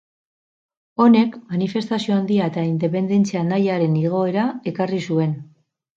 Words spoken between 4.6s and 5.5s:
ekarri zuen.